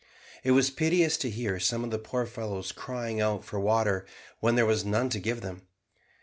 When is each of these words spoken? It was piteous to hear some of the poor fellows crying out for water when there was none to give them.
It 0.43 0.49
was 0.53 0.71
piteous 0.71 1.15
to 1.17 1.29
hear 1.29 1.59
some 1.59 1.83
of 1.83 1.91
the 1.91 1.99
poor 1.99 2.25
fellows 2.25 2.71
crying 2.71 3.21
out 3.21 3.45
for 3.45 3.59
water 3.59 4.07
when 4.39 4.55
there 4.55 4.65
was 4.65 4.83
none 4.83 5.09
to 5.09 5.19
give 5.19 5.41
them. 5.41 5.67